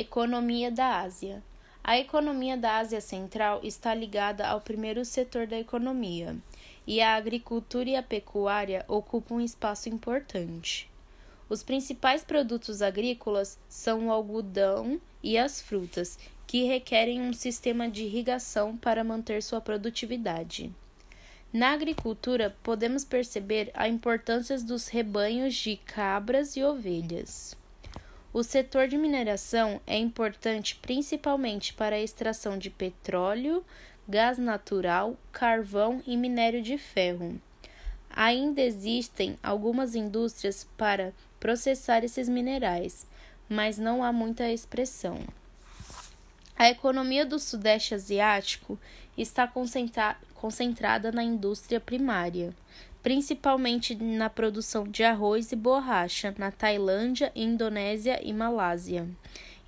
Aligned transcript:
Economia 0.00 0.70
da 0.70 1.00
Ásia. 1.00 1.42
A 1.82 1.98
economia 1.98 2.56
da 2.56 2.76
Ásia 2.76 3.00
Central 3.00 3.58
está 3.64 3.92
ligada 3.92 4.46
ao 4.46 4.60
primeiro 4.60 5.04
setor 5.04 5.44
da 5.44 5.58
economia, 5.58 6.36
e 6.86 7.00
a 7.00 7.16
agricultura 7.16 7.90
e 7.90 7.96
a 7.96 8.02
pecuária 8.02 8.84
ocupam 8.86 9.34
um 9.34 9.40
espaço 9.40 9.88
importante. 9.88 10.88
Os 11.48 11.64
principais 11.64 12.22
produtos 12.22 12.80
agrícolas 12.80 13.58
são 13.68 14.06
o 14.06 14.12
algodão 14.12 15.00
e 15.20 15.36
as 15.36 15.60
frutas, 15.60 16.16
que 16.46 16.62
requerem 16.62 17.20
um 17.20 17.32
sistema 17.32 17.88
de 17.88 18.04
irrigação 18.04 18.76
para 18.76 19.02
manter 19.02 19.42
sua 19.42 19.60
produtividade. 19.60 20.72
Na 21.52 21.72
agricultura, 21.72 22.56
podemos 22.62 23.04
perceber 23.04 23.72
a 23.74 23.88
importância 23.88 24.56
dos 24.60 24.86
rebanhos 24.86 25.56
de 25.56 25.76
cabras 25.76 26.54
e 26.54 26.62
ovelhas. 26.62 27.56
O 28.32 28.42
setor 28.42 28.88
de 28.88 28.98
mineração 28.98 29.80
é 29.86 29.96
importante 29.96 30.76
principalmente 30.76 31.72
para 31.72 31.96
a 31.96 32.00
extração 32.00 32.58
de 32.58 32.68
petróleo, 32.68 33.64
gás 34.06 34.36
natural, 34.36 35.16
carvão 35.32 36.02
e 36.06 36.16
minério 36.16 36.60
de 36.60 36.76
ferro. 36.76 37.40
Ainda 38.10 38.60
existem 38.60 39.38
algumas 39.42 39.94
indústrias 39.94 40.68
para 40.76 41.14
processar 41.40 42.04
esses 42.04 42.28
minerais, 42.28 43.06
mas 43.48 43.78
não 43.78 44.04
há 44.04 44.12
muita 44.12 44.50
expressão. 44.50 45.20
A 46.58 46.68
economia 46.68 47.24
do 47.24 47.38
Sudeste 47.38 47.94
Asiático 47.94 48.76
está 49.16 49.46
concentra 49.46 50.16
concentrada 50.34 51.12
na 51.12 51.22
indústria 51.22 51.78
primária, 51.78 52.52
principalmente 53.00 53.94
na 53.94 54.28
produção 54.28 54.82
de 54.82 55.04
arroz 55.04 55.52
e 55.52 55.56
borracha 55.56 56.34
na 56.36 56.50
Tailândia, 56.50 57.30
Indonésia 57.34 58.20
e 58.20 58.32
Malásia, 58.32 59.08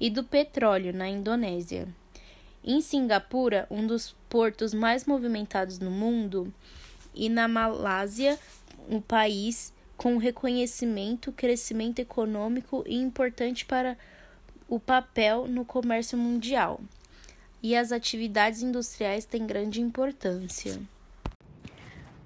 e 0.00 0.10
do 0.10 0.24
petróleo 0.24 0.92
na 0.92 1.08
Indonésia. 1.08 1.88
Em 2.64 2.80
Singapura, 2.80 3.68
um 3.70 3.86
dos 3.86 4.16
portos 4.28 4.74
mais 4.74 5.06
movimentados 5.06 5.78
no 5.78 5.92
mundo, 5.92 6.52
e 7.14 7.28
na 7.28 7.46
Malásia, 7.46 8.36
um 8.88 9.00
país 9.00 9.72
com 9.96 10.16
reconhecimento, 10.16 11.30
crescimento 11.30 12.00
econômico 12.00 12.82
e 12.84 12.96
importante 12.96 13.64
para 13.64 13.96
o 14.70 14.78
papel 14.78 15.48
no 15.48 15.64
comércio 15.64 16.16
mundial. 16.16 16.80
E 17.60 17.74
as 17.76 17.90
atividades 17.90 18.62
industriais 18.62 19.24
têm 19.24 19.44
grande 19.44 19.80
importância. 19.80 20.78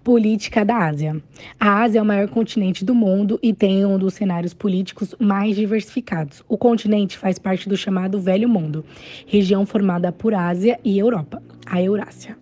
Política 0.05 0.63
da 0.63 0.77
Ásia. 0.77 1.17
A 1.59 1.83
Ásia 1.83 1.99
é 1.99 2.03
o 2.03 2.05
maior 2.05 2.29
continente 2.29 2.85
do 2.85 2.95
mundo 2.95 3.41
e 3.43 3.55
tem 3.55 3.87
um 3.87 3.99
dos 3.99 4.13
cenários 4.13 4.53
políticos 4.53 5.15
mais 5.19 5.57
diversificados. 5.57 6.45
O 6.47 6.59
continente 6.59 7.17
faz 7.17 7.39
parte 7.39 7.67
do 7.67 7.77
chamado 7.77 8.21
Velho 8.21 8.49
Mundo, 8.49 8.85
região 9.27 9.65
formada 9.65 10.13
por 10.13 10.35
Ásia 10.35 10.79
e 10.85 10.99
Europa, 10.99 11.43
a 11.65 11.83
Eurásia. 11.83 12.37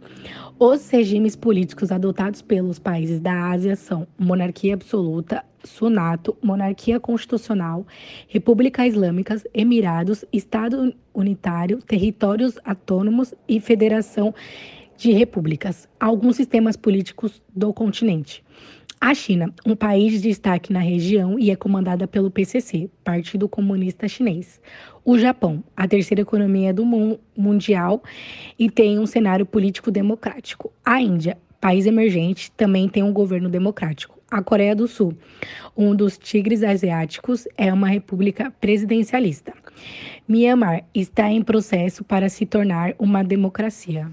Os 0.64 0.88
regimes 0.90 1.34
políticos 1.34 1.90
adotados 1.90 2.40
pelos 2.40 2.78
países 2.78 3.18
da 3.18 3.50
Ásia 3.50 3.74
são 3.74 4.06
monarquia 4.16 4.74
absoluta, 4.74 5.44
sunato, 5.64 6.36
monarquia 6.40 7.00
constitucional, 7.00 7.84
república 8.28 8.86
islâmicas, 8.86 9.44
emirados, 9.52 10.24
estado 10.32 10.94
unitário, 11.12 11.78
territórios 11.78 12.60
autônomos 12.64 13.34
e 13.48 13.58
federação 13.58 14.32
de 15.02 15.10
repúblicas. 15.10 15.88
Alguns 15.98 16.36
sistemas 16.36 16.76
políticos 16.76 17.42
do 17.52 17.72
continente. 17.74 18.44
A 19.00 19.12
China, 19.14 19.52
um 19.66 19.74
país 19.74 20.12
de 20.12 20.28
destaque 20.28 20.72
na 20.72 20.78
região 20.78 21.36
e 21.40 21.50
é 21.50 21.56
comandada 21.56 22.06
pelo 22.06 22.30
PCC, 22.30 22.88
Partido 23.02 23.48
Comunista 23.48 24.06
Chinês. 24.06 24.60
O 25.04 25.18
Japão, 25.18 25.64
a 25.76 25.88
terceira 25.88 26.22
economia 26.22 26.72
do 26.72 26.86
mundo 26.86 27.18
mundial 27.36 28.00
e 28.56 28.70
tem 28.70 29.00
um 29.00 29.06
cenário 29.06 29.44
político 29.44 29.90
democrático. 29.90 30.72
A 30.84 31.02
Índia, 31.02 31.36
país 31.60 31.84
emergente, 31.84 32.52
também 32.52 32.88
tem 32.88 33.02
um 33.02 33.12
governo 33.12 33.48
democrático. 33.48 34.20
A 34.30 34.40
Coreia 34.40 34.76
do 34.76 34.86
Sul, 34.86 35.18
um 35.76 35.96
dos 35.96 36.16
tigres 36.16 36.62
asiáticos, 36.62 37.48
é 37.58 37.72
uma 37.72 37.88
república 37.88 38.52
presidencialista. 38.60 39.52
Myanmar 40.28 40.84
está 40.94 41.28
em 41.28 41.42
processo 41.42 42.04
para 42.04 42.28
se 42.28 42.46
tornar 42.46 42.94
uma 43.00 43.24
democracia. 43.24 44.08